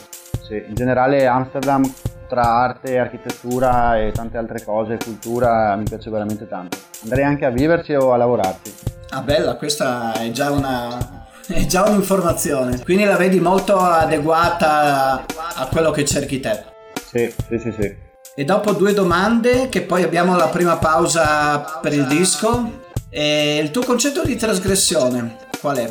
Sì, 0.43 0.61
in 0.67 0.75
generale 0.75 1.29
Amsterdam 1.29 1.89
tra 2.27 2.43
arte, 2.43 2.99
architettura 2.99 3.97
e 3.97 4.11
tante 4.11 4.39
altre 4.39 4.65
cose, 4.65 4.99
cultura, 4.99 5.77
mi 5.77 5.85
piace 5.85 6.11
veramente 6.11 6.49
tanto. 6.49 6.79
Andrei 7.05 7.23
anche 7.23 7.45
a 7.45 7.51
viverci 7.51 7.95
o 7.95 8.13
a 8.13 8.17
lavorarci. 8.17 8.75
Ah 9.11 9.23
bella, 9.23 9.55
questa 9.55 10.15
è 10.15 10.33
già 10.33 10.51
una, 10.51 11.29
è 11.47 11.65
già 11.67 11.89
un'informazione, 11.89 12.83
quindi 12.83 13.05
la 13.05 13.17
vedi 13.17 13.39
molto 13.39 13.79
adeguata 13.79 15.25
a 15.55 15.69
quello 15.71 15.93
che 15.93 16.05
cerchi 16.05 16.41
te. 16.41 16.65
Sì, 17.05 17.33
sì, 17.49 17.59
sì, 17.61 17.73
sì. 17.79 18.06
E 18.39 18.45
dopo 18.45 18.73
due 18.73 18.93
domande, 18.93 19.71
che 19.71 19.81
poi 19.81 20.03
abbiamo 20.03 20.37
la 20.37 20.49
prima 20.49 20.77
pausa 20.77 21.79
per 21.81 21.95
il 21.95 22.07
disco. 22.07 22.83
E 23.09 23.57
il 23.63 23.71
tuo 23.71 23.83
concetto 23.83 24.23
di 24.23 24.37
trasgressione 24.37 25.39
qual 25.59 25.79
è? 25.79 25.91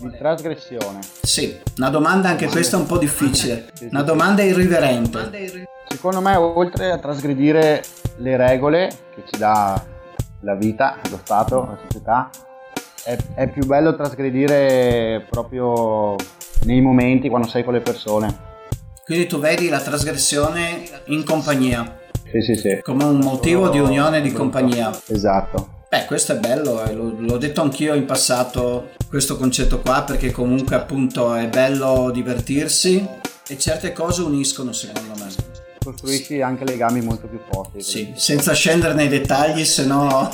Di 0.00 0.10
trasgressione? 0.16 1.00
Sì, 1.20 1.54
una 1.76 1.90
domanda 1.90 2.30
anche 2.30 2.46
questa 2.46 2.78
un 2.78 2.86
po' 2.86 2.96
difficile. 2.96 3.66
Una 3.90 4.00
domanda 4.00 4.40
irriverente. 4.40 5.66
Secondo 5.86 6.22
me, 6.22 6.34
oltre 6.34 6.92
a 6.92 6.96
trasgredire 6.96 7.84
le 8.16 8.38
regole 8.38 8.88
che 9.14 9.24
ci 9.30 9.38
dà 9.38 9.78
la 10.40 10.54
vita, 10.54 10.96
lo 11.10 11.20
Stato, 11.22 11.56
la 11.56 11.78
società, 11.86 12.30
è, 13.04 13.18
è 13.34 13.48
più 13.48 13.66
bello 13.66 13.94
trasgredire 13.94 15.26
proprio 15.28 16.16
nei 16.62 16.80
momenti 16.80 17.28
quando 17.28 17.48
sei 17.48 17.62
con 17.62 17.74
le 17.74 17.80
persone 17.80 18.50
quindi 19.04 19.26
tu 19.26 19.38
vedi 19.38 19.68
la 19.68 19.80
trasgressione 19.80 20.88
in 21.06 21.24
compagnia. 21.24 22.00
Sì, 22.30 22.40
sì, 22.40 22.54
sì. 22.56 22.80
Come 22.82 23.04
un 23.04 23.18
motivo 23.18 23.68
di 23.68 23.78
unione 23.78 24.20
di 24.20 24.32
compagnia. 24.32 24.90
Esatto. 25.06 25.80
Beh, 25.88 26.06
questo 26.06 26.32
è 26.32 26.36
bello, 26.36 26.82
eh. 26.82 26.94
l'ho 26.94 27.36
detto 27.36 27.60
anch'io 27.60 27.92
in 27.92 28.06
passato 28.06 28.92
questo 29.10 29.36
concetto 29.36 29.80
qua 29.80 30.04
perché 30.04 30.30
comunque 30.30 30.74
appunto 30.74 31.34
è 31.34 31.48
bello 31.48 32.10
divertirsi 32.10 33.06
e 33.46 33.58
certe 33.58 33.92
cose 33.92 34.22
uniscono 34.22 34.72
secondo 34.72 35.12
me. 35.18 35.30
Costruisci 35.84 36.40
anche 36.40 36.64
legami 36.64 37.02
molto 37.02 37.26
più 37.26 37.40
forti. 37.50 37.82
Sì, 37.82 38.12
senza 38.16 38.54
scendere 38.54 38.94
nei 38.94 39.08
dettagli, 39.08 39.64
se 39.64 39.84
no... 39.84 40.30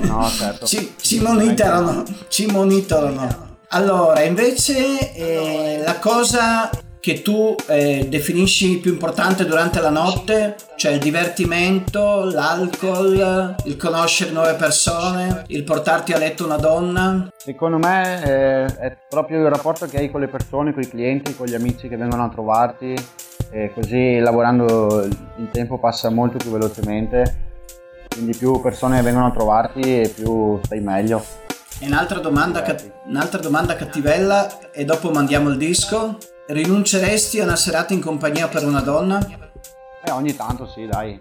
no, 0.00 0.30
certo. 0.30 0.64
ci, 0.66 0.94
ci 0.98 1.20
monitorano, 1.20 2.04
ci 2.28 2.46
monitorano. 2.46 3.56
Allora, 3.70 4.22
invece 4.22 5.12
eh, 5.14 5.82
la 5.84 5.98
cosa 5.98 6.70
che 7.00 7.22
tu 7.22 7.54
eh, 7.66 8.06
definisci 8.08 8.78
più 8.78 8.92
importante 8.92 9.44
durante 9.44 9.80
la 9.80 9.90
notte, 9.90 10.56
cioè 10.76 10.92
il 10.92 10.98
divertimento, 10.98 12.24
l'alcol, 12.24 13.54
il 13.64 13.76
conoscere 13.76 14.30
nuove 14.30 14.54
persone, 14.54 15.44
il 15.48 15.64
portarti 15.64 16.12
a 16.12 16.18
letto 16.18 16.44
una 16.44 16.56
donna? 16.56 17.28
Secondo 17.36 17.78
me 17.78 18.22
eh, 18.22 18.64
è 18.64 18.96
proprio 19.08 19.40
il 19.40 19.50
rapporto 19.50 19.86
che 19.86 19.98
hai 19.98 20.10
con 20.10 20.20
le 20.20 20.28
persone, 20.28 20.72
con 20.72 20.82
i 20.82 20.88
clienti, 20.88 21.36
con 21.36 21.46
gli 21.46 21.54
amici 21.54 21.88
che 21.88 21.96
vengono 21.96 22.24
a 22.24 22.28
trovarti, 22.28 22.94
e 23.50 23.72
così 23.72 24.18
lavorando 24.18 25.04
il 25.04 25.48
tempo 25.50 25.78
passa 25.78 26.10
molto 26.10 26.36
più 26.36 26.50
velocemente, 26.50 27.46
quindi 28.10 28.36
più 28.36 28.60
persone 28.60 29.00
vengono 29.00 29.26
a 29.26 29.30
trovarti 29.30 29.80
e 29.80 30.12
più 30.14 30.58
stai 30.62 30.80
meglio. 30.80 31.24
E 31.80 31.86
un'altra 31.86 32.18
domanda, 32.18 32.64
un'altra 33.06 33.38
domanda 33.40 33.76
cattivella 33.76 34.70
e 34.72 34.84
dopo 34.84 35.10
mandiamo 35.10 35.48
il 35.48 35.56
disco. 35.56 36.18
Rinunceresti 36.50 37.40
a 37.40 37.44
una 37.44 37.56
serata 37.56 37.92
in 37.92 38.00
compagnia 38.00 38.48
per 38.48 38.64
una 38.64 38.80
donna? 38.80 39.18
Eh, 40.02 40.10
ogni 40.12 40.34
tanto 40.34 40.66
sì, 40.66 40.86
dai. 40.86 41.20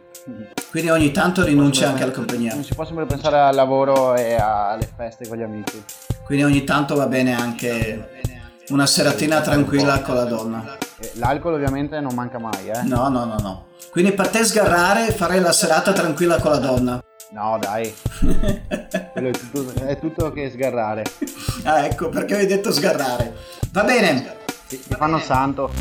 Quindi 0.69 0.89
ogni 0.89 1.11
tanto 1.11 1.43
rinunci 1.43 1.83
anche 1.83 2.03
alla 2.03 2.13
compagnia. 2.13 2.53
Non 2.53 2.63
si 2.63 2.73
può 2.73 2.85
sempre 2.85 3.05
pensare 3.05 3.37
al 3.37 3.53
lavoro 3.53 4.15
e 4.15 4.35
alle 4.35 4.89
feste 4.95 5.27
con 5.27 5.35
gli 5.35 5.41
amici. 5.41 5.83
Quindi 6.23 6.45
ogni 6.45 6.63
tanto 6.63 6.95
va 6.95 7.07
bene 7.07 7.35
anche 7.35 8.21
una 8.69 8.85
seratina 8.85 9.41
tranquilla 9.41 9.99
con 9.99 10.15
la 10.15 10.23
donna. 10.23 10.77
L'alcol 11.15 11.55
ovviamente 11.55 11.99
non 11.99 12.15
manca 12.15 12.39
mai, 12.39 12.69
eh? 12.69 12.83
No, 12.83 13.09
no, 13.09 13.25
no, 13.25 13.35
no. 13.41 13.65
Quindi 13.91 14.13
per 14.13 14.29
te 14.29 14.45
sgarrare 14.45 15.11
farei 15.11 15.41
la 15.41 15.51
serata 15.51 15.91
tranquilla 15.91 16.37
con 16.37 16.51
la 16.51 16.59
donna. 16.59 17.03
No, 17.31 17.57
dai. 17.59 17.93
È 19.13 19.31
tutto, 19.31 19.73
è 19.85 19.99
tutto 19.99 20.31
che 20.31 20.49
sgarrare. 20.51 21.03
Ah, 21.63 21.85
ecco, 21.85 22.07
perché 22.07 22.37
hai 22.37 22.45
detto 22.45 22.71
sgarrare. 22.71 23.35
Va 23.71 23.83
bene. 23.83 24.45
Ti, 24.67 24.77
ti 24.85 24.95
fanno 24.95 25.17
santo. 25.19 25.71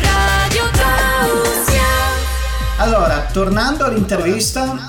Radio 0.00 0.62
Allora, 2.78 3.26
tornando 3.30 3.84
all'intervista, 3.84 4.86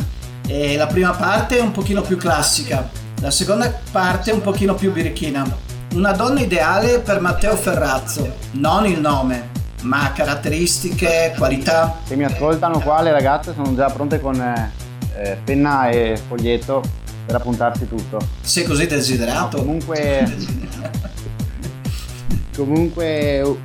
eh, 0.47 0.77
la 0.77 0.87
prima 0.87 1.11
parte 1.11 1.57
è 1.57 1.61
un 1.61 1.71
pochino 1.71 2.01
più 2.01 2.15
classica, 2.15 2.89
la 3.19 3.31
seconda 3.31 3.69
parte 3.91 4.31
è 4.31 4.33
un 4.33 4.41
pochino 4.41 4.75
più 4.75 4.93
birichina. 4.93 5.45
Una 5.93 6.13
donna 6.13 6.39
ideale 6.39 6.99
per 6.99 7.19
Matteo 7.19 7.57
Ferrazzo, 7.57 8.35
non 8.51 8.85
il 8.85 9.01
nome, 9.01 9.49
ma 9.81 10.13
caratteristiche, 10.13 11.33
qualità. 11.37 11.97
Se 12.05 12.15
mi 12.15 12.23
ascoltano 12.23 12.79
qua 12.79 13.01
le 13.01 13.11
ragazze 13.11 13.53
sono 13.53 13.75
già 13.75 13.89
pronte 13.89 14.21
con 14.21 14.39
eh, 14.39 15.37
penna 15.43 15.89
e 15.89 16.17
foglietto 16.25 16.81
per 17.25 17.35
appuntarsi 17.35 17.89
tutto. 17.89 18.19
Sei 18.39 18.63
così 18.63 18.87
desiderato? 18.87 19.57
No, 19.57 19.63
comunque 19.63 20.75
Comunque 22.57 23.59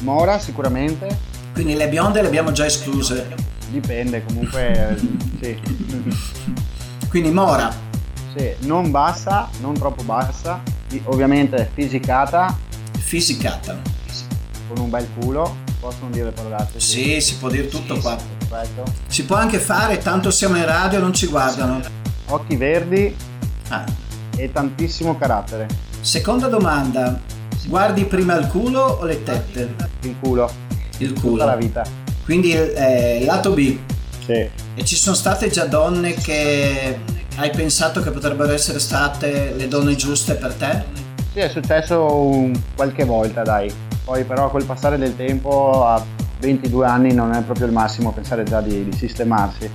Mora 0.00 0.40
sicuramente. 0.40 1.36
Quindi 1.52 1.74
le 1.74 1.88
bionde 1.88 2.20
le 2.20 2.26
abbiamo 2.26 2.50
già 2.50 2.66
escluse. 2.66 3.34
Dipende, 3.70 4.24
comunque 4.24 4.98
sì. 5.40 5.56
Quindi 7.08 7.30
Mora. 7.30 7.72
Sì, 8.36 8.54
non 8.66 8.90
bassa, 8.90 9.48
non 9.60 9.74
troppo 9.74 10.02
bassa, 10.02 10.60
ovviamente 11.04 11.70
fisicata. 11.72 12.56
Fisicata. 12.98 13.80
Con 14.66 14.78
un 14.78 14.90
bel 14.90 15.08
culo, 15.18 15.56
possono 15.80 16.10
dire 16.10 16.30
parolacce? 16.30 16.80
Sì, 16.80 17.20
si 17.20 17.36
può 17.36 17.48
dire 17.48 17.68
tutto 17.68 17.94
sì, 17.94 18.00
qua. 18.00 18.16
Perfetto. 18.48 18.82
Si 19.06 19.24
può 19.24 19.36
anche 19.36 19.58
fare, 19.58 19.98
tanto 19.98 20.30
siamo 20.30 20.56
in 20.56 20.66
radio 20.66 20.98
e 20.98 21.00
non 21.00 21.14
ci 21.14 21.26
guardano. 21.26 21.80
Occhi 22.26 22.56
verdi 22.56 23.14
ah. 23.68 23.84
e 24.36 24.52
tantissimo 24.52 25.16
carattere. 25.16 25.66
Seconda 26.00 26.48
domanda, 26.48 27.20
Guardi 27.68 28.06
prima 28.06 28.34
il 28.34 28.46
culo 28.46 28.80
o 28.80 29.04
le 29.04 29.22
tette? 29.22 29.74
Il 30.00 30.16
culo. 30.18 30.50
Il 30.96 31.12
culo. 31.12 31.32
Tutta 31.32 31.44
la 31.44 31.56
vita. 31.56 31.84
Quindi 32.24 32.52
eh, 32.52 33.22
lato 33.26 33.52
B. 33.52 33.76
Sì. 34.24 34.48
E 34.74 34.84
ci 34.84 34.96
sono 34.96 35.14
state 35.14 35.50
già 35.50 35.66
donne 35.66 36.14
che 36.14 36.98
hai 37.36 37.50
pensato 37.50 38.00
che 38.00 38.10
potrebbero 38.10 38.54
essere 38.54 38.78
state 38.78 39.52
le 39.54 39.68
donne 39.68 39.96
giuste 39.96 40.36
per 40.36 40.54
te? 40.54 40.82
Sì, 41.34 41.40
è 41.40 41.50
successo 41.50 42.10
un, 42.10 42.58
qualche 42.74 43.04
volta, 43.04 43.42
dai. 43.42 43.70
Poi 44.02 44.24
però 44.24 44.48
col 44.48 44.64
passare 44.64 44.96
del 44.96 45.14
tempo 45.14 45.84
a 45.84 46.02
22 46.40 46.86
anni 46.86 47.12
non 47.12 47.34
è 47.34 47.42
proprio 47.42 47.66
il 47.66 47.72
massimo 47.72 48.12
pensare 48.12 48.44
già 48.44 48.62
di, 48.62 48.88
di 48.88 48.96
sistemarsi. 48.96 49.70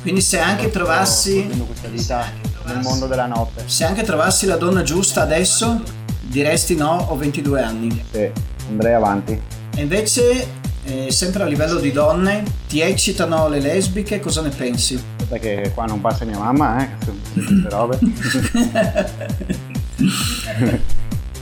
Quindi 0.00 0.20
se 0.20 0.38
anche 0.38 0.70
trovassi 0.70 1.44
questa 1.66 1.88
vita 1.88 2.24
nel 2.66 2.82
mondo 2.82 3.06
della 3.06 3.26
notte. 3.26 3.64
Se 3.66 3.84
anche 3.84 4.04
trovassi 4.04 4.46
la 4.46 4.56
donna 4.56 4.82
giusta 4.82 5.22
adesso, 5.22 5.82
Diresti 6.30 6.76
no, 6.76 7.06
ho 7.08 7.16
22 7.16 7.60
anni. 7.60 8.04
Sì, 8.08 8.30
andrei 8.68 8.94
avanti. 8.94 9.32
E 9.74 9.82
invece, 9.82 10.46
eh, 10.84 11.10
sempre 11.10 11.42
a 11.42 11.46
livello 11.46 11.80
di 11.80 11.90
donne, 11.90 12.44
ti 12.68 12.80
eccitano 12.80 13.48
le 13.48 13.58
lesbiche, 13.58 14.20
cosa 14.20 14.40
ne 14.40 14.50
pensi? 14.50 15.02
Perché 15.28 15.72
qua 15.74 15.86
non 15.86 16.00
passa 16.00 16.24
mia 16.24 16.38
mamma, 16.38 16.84
eh, 16.84 16.88
queste 17.32 17.68
robe. 17.68 17.98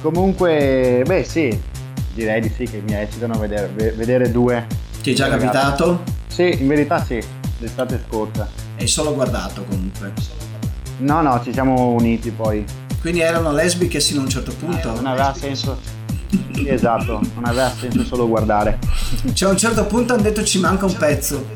Comunque, 0.01 1.03
beh 1.05 1.23
sì, 1.23 1.61
direi 2.15 2.41
di 2.41 2.51
sì 2.57 2.65
che 2.65 2.81
mi 2.81 2.95
eccitano 2.95 3.39
vedere, 3.39 3.93
vedere 3.93 4.31
due. 4.31 4.67
Ti 5.03 5.11
è 5.11 5.15
già 5.15 5.29
ragazzi. 5.29 5.45
capitato? 5.45 6.03
Sì, 6.29 6.63
in 6.63 6.67
verità 6.67 7.05
sì, 7.05 7.23
l'estate 7.59 8.03
scorsa. 8.09 8.49
Hai 8.79 8.87
solo 8.87 9.13
guardato 9.13 9.65
comunque? 9.65 10.15
No, 11.01 11.21
no, 11.21 11.43
ci 11.45 11.53
siamo 11.53 11.91
uniti 11.91 12.31
poi. 12.31 12.65
Quindi 13.01 13.21
erano 13.21 13.53
lesbiche 13.53 14.01
sino 14.01 14.21
a 14.21 14.25
un 14.25 14.29
certo 14.29 14.53
punto? 14.53 14.93
Non 14.93 15.07
aveva 15.07 15.35
senso. 15.35 15.79
esatto, 16.67 17.21
non 17.35 17.45
aveva 17.45 17.71
senso 17.71 18.05
solo 18.05 18.29
guardare. 18.29 18.79
Cioè 19.33 19.49
a 19.49 19.53
un 19.53 19.59
certo 19.59 19.85
punto 19.87 20.15
hanno 20.15 20.23
detto 20.23 20.43
ci 20.45 20.59
manca 20.59 20.85
un 20.85 20.97
pezzo. 20.97 21.47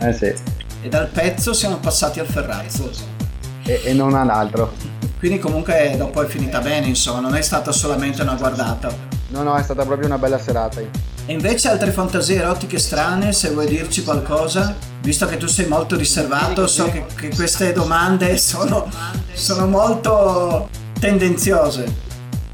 Eh 0.00 0.12
sì. 0.12 0.34
E 0.82 0.88
dal 0.88 1.08
pezzo 1.08 1.52
siamo 1.52 1.76
passati 1.76 2.20
al 2.20 2.26
ferrazzo. 2.26 2.90
E, 3.64 3.80
e 3.84 3.92
non 3.92 4.14
all'altro. 4.14 4.72
Quindi 5.18 5.38
comunque 5.38 5.94
dopo 5.96 6.22
è 6.22 6.26
finita 6.26 6.60
bene, 6.60 6.86
insomma, 6.86 7.20
non 7.20 7.34
è 7.34 7.42
stata 7.42 7.72
solamente 7.72 8.22
una 8.22 8.34
guardata. 8.34 8.92
No, 9.28 9.42
no, 9.42 9.56
è 9.56 9.62
stata 9.62 9.84
proprio 9.84 10.06
una 10.06 10.18
bella 10.18 10.38
serata. 10.38 10.80
E 10.80 11.32
invece 11.32 11.68
altre 11.68 11.90
fantasie 11.90 12.36
erotiche 12.36 12.78
strane, 12.78 13.32
se 13.32 13.50
vuoi 13.50 13.66
dirci 13.66 14.02
qualcosa? 14.02 14.74
Visto 15.02 15.26
che 15.26 15.36
tu 15.36 15.46
sei 15.46 15.66
molto 15.66 15.96
riservato, 15.96 16.66
so 16.66 16.88
che, 16.90 17.04
che 17.14 17.28
queste 17.34 17.72
domande 17.72 18.38
sono, 18.38 18.88
sono 19.32 19.66
molto 19.66 20.68
tendenziose. 20.98 22.06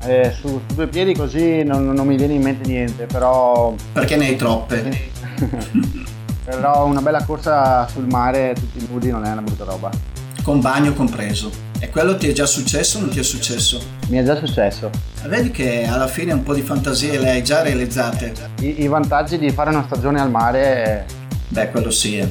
Eh, 0.07 0.35
su, 0.39 0.61
su, 0.67 0.75
due 0.75 0.87
piedi 0.87 1.15
così 1.15 1.63
non, 1.63 1.87
non, 1.91 2.07
mi 2.07 2.17
viene 2.17 2.35
in 2.35 2.43
mente 2.43 2.69
niente, 2.69 3.07
però... 3.07 3.75
Perché 3.93 4.17
ne 4.17 4.27
hai 4.27 4.37
troppe? 4.37 5.11
però 6.45 6.85
una 6.85 7.01
bella 7.01 7.25
corsa 7.25 7.89
sul 7.89 8.07
mare 8.07 8.55
tutti 8.55 8.87
nudi 8.91 9.11
non 9.11 9.25
è 9.25 9.33
una 9.33 9.41
brutta 9.41 9.65
roba. 9.65 9.91
Con 10.43 10.61
bagno 10.61 10.93
compreso. 10.93 11.51
E 11.79 11.89
quello 11.89 12.17
ti 12.17 12.29
è 12.29 12.33
già 12.33 12.45
successo 12.45 12.99
o 12.99 13.01
non 13.01 13.11
ti 13.11 13.19
è 13.19 13.23
successo? 13.23 13.81
Mi 14.09 14.19
è 14.19 14.25
già 14.25 14.37
successo. 14.37 14.91
Vedi 15.25 15.51
che 15.51 15.87
alla 15.87 16.07
fine 16.07 16.33
un 16.33 16.43
po' 16.43 16.53
di 16.53 16.63
fantasie 16.63 17.19
le 17.19 17.31
hai 17.31 17.43
già 17.43 17.63
realizzate. 17.63 18.33
I, 18.61 18.83
i 18.83 18.87
vantaggi 18.87 19.39
di 19.39 19.51
fare 19.51 19.71
una 19.71 19.85
stagione 19.85 20.21
al 20.21 20.31
mare... 20.31 21.07
Beh, 21.49 21.71
quello 21.71 21.91
sì. 21.91 22.19
Eh. 22.19 22.29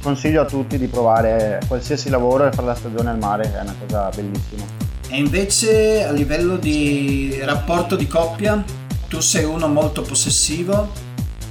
Consiglio 0.00 0.42
a 0.42 0.44
tutti 0.44 0.78
di 0.78 0.86
provare 0.86 1.60
qualsiasi 1.66 2.10
lavoro 2.10 2.46
e 2.46 2.52
fare 2.52 2.66
la 2.66 2.74
stagione 2.74 3.10
al 3.10 3.18
mare, 3.18 3.52
è 3.52 3.60
una 3.60 3.74
cosa 3.78 4.08
bellissima. 4.14 4.89
E 5.12 5.16
invece 5.16 6.04
a 6.04 6.12
livello 6.12 6.56
di 6.56 7.36
rapporto 7.42 7.96
di 7.96 8.06
coppia, 8.06 8.62
tu 9.08 9.18
sei 9.18 9.42
uno 9.42 9.66
molto 9.66 10.02
possessivo? 10.02 10.88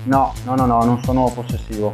No, 0.03 0.33
no, 0.45 0.55
no, 0.55 0.65
no, 0.65 0.81
non 0.85 1.03
sono 1.03 1.29
possessivo. 1.29 1.91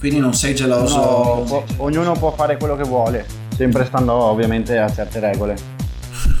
Quindi 0.00 0.18
non 0.18 0.34
sei 0.34 0.56
geloso? 0.56 0.96
No, 0.96 1.42
può, 1.46 1.64
ognuno 1.76 2.12
può 2.14 2.34
fare 2.34 2.56
quello 2.56 2.74
che 2.74 2.82
vuole, 2.82 3.24
sempre 3.56 3.84
stando 3.84 4.14
ovviamente 4.14 4.78
a 4.78 4.92
certe 4.92 5.20
regole. 5.20 5.56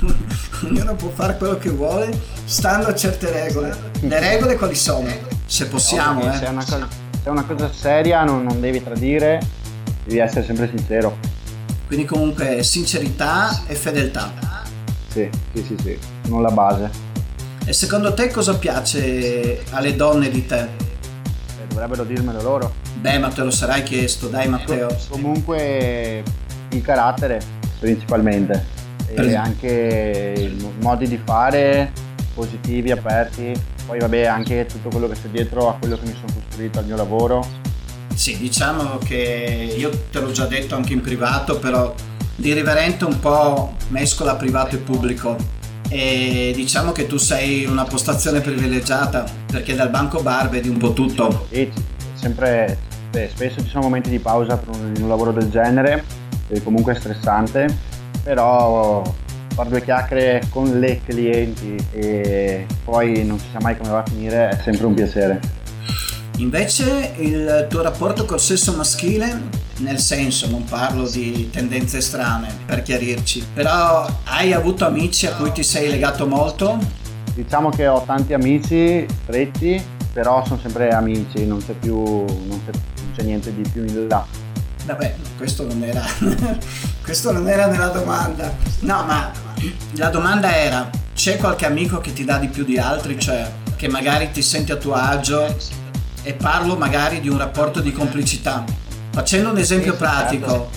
ognuno 0.66 0.96
può 0.96 1.10
fare 1.10 1.36
quello 1.36 1.58
che 1.58 1.70
vuole, 1.70 2.20
stando 2.44 2.88
a 2.88 2.94
certe 2.96 3.30
regole. 3.30 3.72
Le 4.00 4.18
regole 4.18 4.56
quali 4.56 4.74
sono? 4.74 5.08
Se 5.44 5.68
possiamo, 5.68 6.24
no, 6.24 6.32
eh. 6.32 6.36
Se 6.38 6.44
è 6.44 6.48
una 6.48 6.64
cosa, 6.64 6.88
se 7.12 7.22
è 7.22 7.28
una 7.28 7.44
cosa 7.44 7.72
seria 7.72 8.24
non, 8.24 8.42
non 8.42 8.60
devi 8.60 8.82
tradire, 8.82 9.40
devi 10.02 10.18
essere 10.18 10.44
sempre 10.44 10.68
sincero. 10.68 11.35
Quindi 11.86 12.04
comunque 12.04 12.62
sincerità 12.62 13.62
e 13.66 13.74
fedeltà. 13.74 14.32
Sì, 15.08 15.28
sì, 15.54 15.64
sì, 15.64 15.76
sì, 15.80 15.98
sono 16.24 16.40
la 16.40 16.50
base. 16.50 16.90
E 17.64 17.72
secondo 17.72 18.12
te 18.12 18.30
cosa 18.30 18.56
piace 18.56 19.62
alle 19.70 19.94
donne 19.96 20.28
di 20.28 20.44
te? 20.46 20.60
Eh, 20.60 21.66
dovrebbero 21.68 22.04
dirmelo 22.04 22.42
loro. 22.42 22.74
Beh, 23.00 23.18
ma 23.18 23.28
te 23.28 23.42
lo 23.42 23.50
sarai 23.50 23.82
chiesto, 23.82 24.26
dai 24.28 24.48
Matteo. 24.48 24.88
Comunque 25.08 26.22
il 26.70 26.82
carattere 26.82 27.40
principalmente 27.78 28.64
e 29.08 29.34
anche 29.34 30.34
i 30.36 30.74
modi 30.80 31.06
di 31.06 31.20
fare 31.22 31.92
positivi, 32.34 32.90
aperti. 32.90 33.52
Poi 33.86 34.00
vabbè 34.00 34.24
anche 34.24 34.66
tutto 34.66 34.88
quello 34.88 35.06
che 35.08 35.14
c'è 35.14 35.28
dietro 35.28 35.68
a 35.68 35.76
quello 35.78 35.96
che 35.96 36.06
mi 36.06 36.14
sono 36.14 36.32
costruito 36.34 36.80
al 36.80 36.86
mio 36.86 36.96
lavoro. 36.96 37.46
Sì, 38.16 38.38
diciamo 38.38 38.96
che 38.96 39.74
io 39.76 39.90
te 40.10 40.20
l'ho 40.20 40.32
già 40.32 40.46
detto 40.46 40.74
anche 40.74 40.94
in 40.94 41.02
privato, 41.02 41.58
però 41.58 41.94
l'irriverente 42.36 43.04
un 43.04 43.20
po' 43.20 43.74
mescola 43.88 44.34
privato 44.36 44.74
e 44.74 44.78
pubblico 44.78 45.36
e 45.90 46.50
diciamo 46.56 46.92
che 46.92 47.06
tu 47.06 47.18
sei 47.18 47.66
una 47.66 47.84
postazione 47.84 48.40
privilegiata 48.40 49.24
perché 49.46 49.74
dal 49.74 49.90
banco 49.90 50.22
bar 50.22 50.48
vedi 50.48 50.68
un 50.70 50.78
po' 50.78 50.94
tutto. 50.94 51.46
E 51.50 51.70
sempre, 52.14 52.78
beh, 53.10 53.30
spesso 53.34 53.62
ci 53.62 53.68
sono 53.68 53.84
momenti 53.84 54.08
di 54.08 54.18
pausa 54.18 54.56
per 54.56 54.74
un, 54.74 54.94
un 54.98 55.08
lavoro 55.08 55.30
del 55.30 55.50
genere, 55.50 56.02
che 56.48 56.62
comunque 56.62 56.94
è 56.94 56.96
stressante, 56.96 57.68
però 58.22 59.02
fare 59.54 59.68
due 59.68 59.84
chiacchiere 59.84 60.42
con 60.48 60.80
le 60.80 61.02
clienti 61.04 61.76
e 61.92 62.66
poi 62.82 63.24
non 63.26 63.38
si 63.38 63.46
sa 63.52 63.58
mai 63.60 63.76
come 63.76 63.90
va 63.90 63.98
a 63.98 64.04
finire 64.04 64.48
è 64.48 64.58
sempre 64.62 64.86
un 64.86 64.94
piacere. 64.94 65.55
Invece 66.38 67.14
il 67.16 67.66
tuo 67.70 67.80
rapporto 67.80 68.26
col 68.26 68.40
sesso 68.40 68.74
maschile, 68.74 69.48
nel 69.78 69.98
senso 69.98 70.46
non 70.50 70.64
parlo 70.64 71.08
di 71.08 71.48
tendenze 71.50 72.02
strane 72.02 72.54
per 72.66 72.82
chiarirci, 72.82 73.46
però 73.54 74.06
hai 74.24 74.52
avuto 74.52 74.84
amici 74.84 75.26
a 75.26 75.34
cui 75.34 75.50
ti 75.52 75.62
sei 75.62 75.88
legato 75.88 76.26
molto? 76.26 76.78
Diciamo 77.34 77.70
che 77.70 77.86
ho 77.86 78.02
tanti 78.04 78.34
amici 78.34 79.06
stretti, 79.22 79.82
però 80.12 80.44
sono 80.44 80.60
sempre 80.60 80.90
amici, 80.90 81.46
non 81.46 81.64
c'è 81.64 81.72
più, 81.72 81.96
non 81.96 82.60
c'è, 82.66 82.72
non 82.72 83.12
c'è 83.16 83.22
niente 83.22 83.54
di 83.54 83.66
più 83.70 83.84
in 83.86 84.06
là. 84.06 84.26
Vabbè, 84.84 85.14
questo 85.38 85.66
non 85.66 85.82
era, 85.82 86.04
questo 87.02 87.32
non 87.32 87.48
era 87.48 87.66
nella 87.66 87.88
domanda. 87.88 88.54
No, 88.80 89.04
ma 89.04 89.32
la 89.92 90.08
domanda 90.10 90.54
era, 90.54 90.90
c'è 91.14 91.38
qualche 91.38 91.64
amico 91.64 91.98
che 91.98 92.12
ti 92.12 92.24
dà 92.24 92.36
di 92.36 92.48
più 92.48 92.62
di 92.64 92.78
altri, 92.78 93.18
cioè 93.18 93.50
che 93.76 93.88
magari 93.88 94.30
ti 94.30 94.42
senti 94.42 94.72
a 94.72 94.76
tuo 94.76 94.94
agio 94.94 95.54
e 96.26 96.32
parlo 96.32 96.76
magari 96.76 97.20
di 97.20 97.28
un 97.28 97.38
rapporto 97.38 97.80
di 97.80 97.92
complicità. 97.92 98.64
Facendo 99.12 99.50
un 99.50 99.58
esempio 99.58 99.94
pratico, 99.94 100.68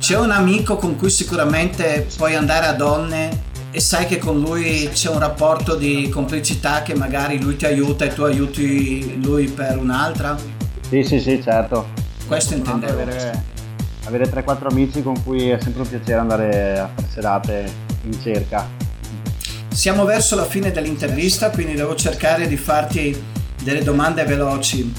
c'è 0.00 0.18
un 0.18 0.32
amico 0.32 0.76
con 0.76 0.96
cui 0.96 1.08
sicuramente 1.08 2.08
puoi 2.16 2.34
andare 2.34 2.66
a 2.66 2.72
donne 2.72 3.46
e 3.70 3.78
sai 3.78 4.06
che 4.06 4.18
con 4.18 4.40
lui 4.40 4.90
c'è 4.92 5.08
un 5.08 5.20
rapporto 5.20 5.76
di 5.76 6.08
complicità 6.08 6.82
che 6.82 6.96
magari 6.96 7.40
lui 7.40 7.54
ti 7.54 7.64
aiuta 7.64 8.06
e 8.06 8.12
tu 8.12 8.22
aiuti 8.22 9.22
lui 9.22 9.46
per 9.46 9.78
un'altra? 9.78 10.36
Sì, 10.88 11.04
sì, 11.04 11.20
sì, 11.20 11.40
certo. 11.40 11.90
Questo 12.26 12.54
intendevo. 12.54 13.00
Avere, 13.00 13.44
avere 14.04 14.28
3-4 14.28 14.66
amici 14.68 15.00
con 15.04 15.22
cui 15.22 15.50
è 15.50 15.60
sempre 15.62 15.82
un 15.82 15.88
piacere 15.88 16.18
andare 16.18 16.76
a 16.76 16.90
fare 16.92 17.08
serate 17.08 17.72
in 18.02 18.20
cerca. 18.20 18.68
Siamo 19.68 20.04
verso 20.04 20.34
la 20.34 20.44
fine 20.44 20.72
dell'intervista, 20.72 21.50
quindi 21.50 21.74
devo 21.74 21.94
cercare 21.94 22.48
di 22.48 22.56
farti 22.56 23.36
delle 23.62 23.82
domande 23.82 24.24
veloci. 24.24 24.92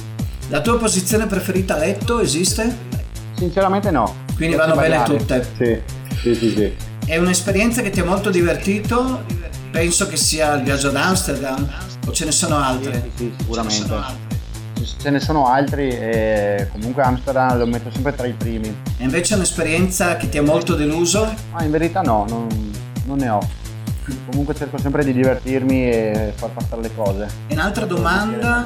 La 0.50 0.62
tua 0.62 0.78
posizione 0.78 1.28
preferita 1.28 1.76
a 1.76 1.78
letto 1.78 2.20
esiste? 2.20 2.76
Sinceramente 3.36 3.92
no. 3.92 4.16
Quindi 4.36 4.56
vanno 4.56 4.76
bene 4.76 5.04
tutte. 5.04 5.46
Sì, 5.58 5.80
sì, 6.22 6.36
sì, 6.36 6.50
sì. 6.52 6.76
È 7.06 7.18
un'esperienza 7.18 7.82
che 7.82 7.90
ti 7.90 8.00
ha 8.00 8.06
molto 8.06 8.30
divertito? 8.30 9.24
Penso 9.72 10.08
che 10.08 10.18
sia 10.18 10.54
il 10.54 10.64
viaggio 10.64 10.90
ad 10.90 10.96
Amsterdam 10.96 11.68
o 12.06 12.12
ce 12.12 12.26
ne 12.26 12.32
sono 12.32 12.58
altre? 12.58 13.12
Sì, 13.16 13.24
sì, 13.26 13.34
sicuramente. 13.38 14.28
Ce 15.02 15.10
ne 15.10 15.20
sono 15.20 15.48
altri 15.48 15.90
e 15.90 16.68
comunque 16.72 17.04
Amsterdam 17.04 17.58
lo 17.58 17.68
metto 17.68 17.92
sempre 17.92 18.16
tra 18.16 18.26
i 18.26 18.34
primi. 18.34 18.68
E 18.98 19.04
invece 19.04 19.34
è 19.34 19.38
un'esperienza 19.38 20.18
che 20.18 20.30
ti 20.30 20.38
ha 20.38 20.42
molto 20.42 20.76
deluso? 20.76 21.34
Ah, 21.52 21.64
in 21.64 21.72
verità 21.72 22.02
no, 22.02 22.26
non, 22.28 22.72
non 23.06 23.18
ne 23.18 23.30
ho 23.30 23.40
comunque 24.26 24.56
cerco 24.56 24.78
sempre 24.78 25.04
di 25.04 25.14
divertirmi 25.14 25.90
e 25.90 26.34
far 26.36 26.50
passare 26.50 26.82
le 26.82 26.96
cose. 26.96 27.28
E 27.48 27.54
un'altra 27.54 27.86
domanda, 27.86 28.66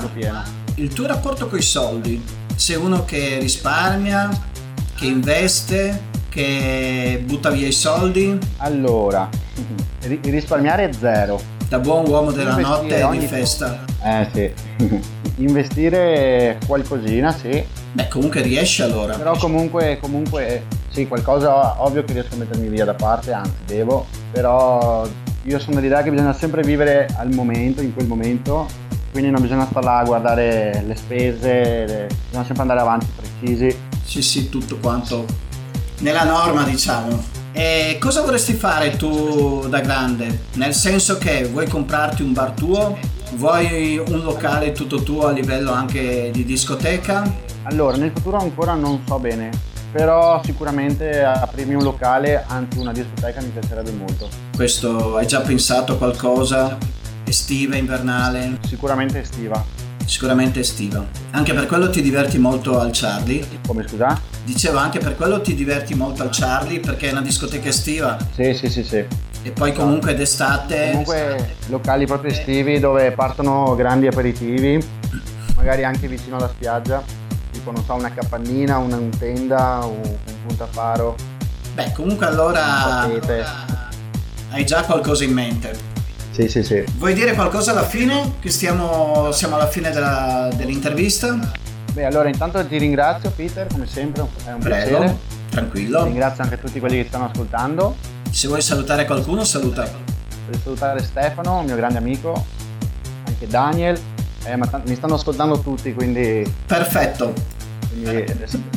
il 0.76 0.94
tuo 0.94 1.08
rapporto 1.08 1.48
con 1.48 1.60
i 1.60 1.64
soldi? 1.64 2.24
Sei 2.56 2.76
uno 2.76 3.06
che 3.06 3.40
risparmia, 3.40 4.30
che 4.96 5.06
investe, 5.06 6.12
che 6.30 7.22
butta 7.26 7.50
via 7.50 7.68
i 7.68 7.72
soldi? 7.72 8.38
Allora, 8.58 9.30
risparmiare 10.02 10.90
è 10.90 10.94
zero. 10.94 11.42
Da 11.68 11.80
buon 11.80 12.08
uomo 12.08 12.32
della 12.32 12.56
notte 12.56 13.04
ogni... 13.04 13.20
di 13.20 13.28
festa. 13.28 13.84
Eh 14.04 14.28
sì, 14.34 15.00
investire 15.38 16.60
qualcosina 16.66 17.32
sì. 17.32 17.64
Beh 17.94 18.08
comunque 18.08 18.42
riesci 18.42 18.82
allora. 18.82 19.16
Però 19.16 19.36
comunque, 19.38 20.00
comunque 20.02 20.64
sì, 20.90 21.08
qualcosa 21.08 21.82
ovvio 21.84 22.04
che 22.04 22.14
riesco 22.14 22.36
a 22.36 22.38
mettermi 22.38 22.68
via 22.68 22.86
da 22.86 22.94
parte, 22.94 23.32
anzi 23.32 23.54
devo, 23.66 24.06
però 24.32 25.08
io 25.44 25.60
sono 25.60 25.76
dell'idea 25.76 26.02
che 26.04 26.10
bisogna 26.10 26.34
sempre 26.34 26.62
vivere 26.62 27.08
al 27.18 27.34
momento, 27.34 27.82
in 27.82 27.94
quel 27.94 28.08
momento, 28.08 28.68
quindi 29.12 29.30
non 29.30 29.42
bisogna 29.42 29.66
stare 29.66 29.86
là 29.86 29.98
a 30.00 30.04
guardare 30.04 30.84
le 30.86 30.96
spese, 30.96 31.86
le... 31.86 32.08
bisogna 32.28 32.46
sempre 32.46 32.62
andare 32.62 32.80
avanti 32.80 33.08
precisi. 33.16 33.76
Sì, 34.04 34.22
sì, 34.22 34.50
tutto 34.50 34.78
quanto 34.78 35.26
nella 36.00 36.24
norma, 36.24 36.64
diciamo. 36.64 37.42
E 37.52 37.98
cosa 38.00 38.22
vorresti 38.22 38.54
fare 38.54 38.96
tu 38.96 39.68
da 39.68 39.80
grande? 39.80 40.46
Nel 40.54 40.74
senso 40.74 41.18
che 41.18 41.44
vuoi 41.44 41.68
comprarti 41.68 42.24
un 42.24 42.34
bar 42.34 42.52
tuo? 42.52 42.98
Vuoi 43.36 43.98
un 43.98 44.22
locale 44.24 44.72
tutto 44.72 45.04
tuo 45.04 45.28
a 45.28 45.32
livello 45.32 45.72
anche 45.72 46.32
di 46.32 46.46
discoteca? 46.46 47.32
Allora, 47.64 47.98
nel 47.98 48.12
futuro 48.12 48.38
ancora 48.38 48.74
non 48.74 49.02
so 49.06 49.20
bene, 49.20 49.52
però 49.94 50.42
sicuramente 50.44 51.24
aprirmi 51.24 51.76
un 51.76 51.84
locale, 51.84 52.44
anzi 52.48 52.80
una 52.80 52.92
discoteca 52.92 53.40
mi 53.42 53.50
piacerebbe 53.50 53.92
molto. 53.92 54.28
Questo 54.56 55.18
hai 55.18 55.28
già 55.28 55.42
pensato 55.42 55.94
a 55.94 55.98
qualcosa? 55.98 56.78
Estiva, 57.24 57.76
invernale? 57.76 58.58
Sicuramente 58.68 59.20
estiva. 59.20 59.64
Sicuramente 60.04 60.62
estiva. 60.62 61.06
Anche 61.32 61.54
per 61.54 61.68
quello 61.68 61.92
ti 61.92 62.02
diverti 62.02 62.40
molto 62.40 62.80
al 62.80 62.90
Charlie? 62.92 63.46
Come 63.68 63.88
scusa? 63.88 64.20
Dicevo 64.44 64.80
anche 64.80 64.98
per 64.98 65.16
quello 65.16 65.42
ti 65.42 65.54
diverti 65.54 65.94
molto 65.94 66.24
al 66.24 66.30
Charlie 66.32 66.80
perché 66.80 67.10
è 67.10 67.12
una 67.12 67.22
discoteca 67.22 67.70
estiva. 67.70 68.18
Sì, 68.34 68.56
sì, 68.56 68.70
sì, 68.70 68.84
sì. 68.84 69.06
E 69.44 69.52
poi 69.52 69.74
comunque 69.74 70.16
d'estate. 70.16 70.90
Comunque 70.90 71.56
locali 71.68 72.08
proprio 72.08 72.32
estivi 72.32 72.80
dove 72.80 73.12
partono 73.12 73.76
grandi 73.76 74.08
aperitivi, 74.08 74.84
magari 75.56 75.84
anche 75.84 76.08
vicino 76.08 76.38
alla 76.38 76.50
spiaggia 76.50 77.22
tipo 77.64 77.72
non 77.72 77.86
so 77.86 77.94
una 77.94 78.12
capannina, 78.12 78.78
una 78.78 79.00
tenda, 79.18 79.80
un, 79.86 80.02
un 80.04 80.46
puntafaro. 80.46 81.16
Beh, 81.74 81.94
comunque 81.94 82.26
allora 82.26 83.08
hai 84.50 84.66
già 84.66 84.84
qualcosa 84.84 85.24
in 85.24 85.32
mente. 85.32 85.92
Sì, 86.32 86.50
sì, 86.50 86.62
sì. 86.62 86.84
Vuoi 86.98 87.14
dire 87.14 87.34
qualcosa 87.34 87.72
alla 87.72 87.86
fine? 87.86 88.34
Che 88.40 88.50
stiamo, 88.50 89.32
siamo 89.32 89.56
alla 89.56 89.68
fine 89.68 89.92
della, 89.92 90.50
dell'intervista? 90.54 91.40
Beh, 91.94 92.06
allora 92.06 92.28
intanto 92.28 92.66
ti 92.66 92.78
ringrazio 92.78 93.32
Peter, 93.32 93.68
come 93.68 93.86
sempre, 93.88 94.28
è 94.46 94.52
un 94.52 94.60
Prego, 94.60 94.98
piacere. 94.98 95.18
Tranquillo. 95.50 96.04
Ringrazio 96.04 96.44
anche 96.44 96.60
tutti 96.60 96.80
quelli 96.80 97.02
che 97.02 97.08
stanno 97.08 97.30
ascoltando. 97.32 97.96
Se 98.30 98.48
vuoi 98.48 98.62
salutare 98.62 99.06
qualcuno, 99.06 99.46
saluta. 99.46 99.84
Voglio 100.46 100.60
salutare 100.62 101.02
Stefano, 101.02 101.62
mio 101.62 101.76
grande 101.76 102.00
amico, 102.00 102.46
anche 103.26 103.48
Daniel, 103.48 103.98
eh, 104.46 104.56
ma 104.56 104.68
t- 104.68 104.82
mi 104.88 104.96
stanno 104.96 105.16
ascoltando 105.16 105.60
tutti, 105.60 105.94
quindi... 105.94 106.52
Perfetto. 106.66 107.34
Quindi 107.90 108.26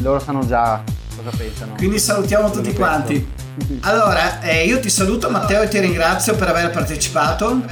loro 0.00 0.18
sanno 0.20 0.46
già 0.46 0.82
cosa 1.16 1.36
pensano. 1.36 1.74
Quindi 1.76 1.98
salutiamo 1.98 2.50
tutti 2.50 2.72
quanti. 2.72 3.34
Allora, 3.80 4.42
eh, 4.42 4.66
io 4.66 4.78
ti 4.80 4.90
saluto 4.90 5.30
Matteo 5.30 5.62
e 5.62 5.68
ti 5.68 5.78
ringrazio 5.78 6.34
per 6.34 6.48
aver 6.48 6.70
partecipato. 6.70 7.62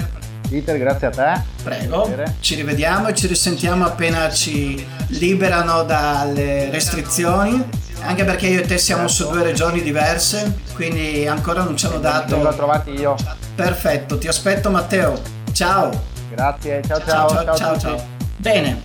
Peter, 0.49 0.79
grazie 0.79 1.09
a 1.09 1.11
te. 1.11 1.43
Prego. 1.63 2.11
Ci 2.41 2.55
rivediamo 2.55 3.09
e 3.09 3.15
ci 3.15 3.27
risentiamo 3.27 3.85
appena 3.85 4.31
ci 4.31 4.83
liberano 5.09 5.83
dalle 5.83 6.71
restrizioni. 6.71 7.63
Anche 8.01 8.25
perché 8.25 8.47
io 8.47 8.61
e 8.61 8.67
te 8.67 8.79
siamo 8.79 9.09
su 9.09 9.29
due 9.31 9.43
regioni 9.43 9.83
diverse, 9.83 10.61
quindi 10.75 11.27
ancora 11.27 11.63
non 11.63 11.77
ci 11.77 11.85
hanno 11.85 11.99
dato. 11.99 12.37
Li 12.37 12.47
ho 12.47 12.55
trovati 12.55 12.91
io. 12.93 13.15
Perfetto, 13.55 14.17
ti 14.17 14.27
aspetto 14.27 14.71
Matteo. 14.71 15.21
Ciao. 15.53 16.13
Grazie, 16.35 16.83
ciao 16.85 16.99
ciao. 16.99 17.29
Ciao 17.29 17.45
ciao. 17.45 17.57
ciao, 17.57 17.79
ciao. 17.79 18.07
Bene, 18.37 18.83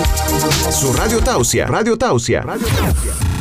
Su 0.71 0.91
Radio 0.93 1.21
Tausia, 1.21 1.67
Radio 1.67 1.95
Tausia, 1.95 2.41
Radio 2.41 2.67
Tausia. 2.67 3.36